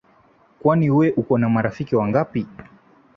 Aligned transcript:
Kwani 0.61 0.89
we 0.91 1.07
uko 1.11 1.33
na 1.37 1.49
marafiki 1.49 1.95
wangapi? 1.95 2.47